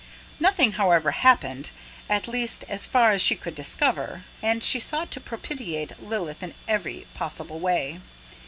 Nothing, 0.39 0.71
however, 0.71 1.11
happened 1.11 1.69
at 2.09 2.27
least 2.27 2.65
as 2.67 2.87
far 2.87 3.11
as 3.11 3.21
she 3.21 3.35
could 3.35 3.53
discover 3.53 4.23
and 4.41 4.63
she 4.63 4.79
sought 4.79 5.11
to 5.11 5.21
propitiate 5.21 6.01
Lilith 6.01 6.41
in 6.41 6.55
every 6.67 7.05
possible 7.13 7.59
way. 7.59 7.99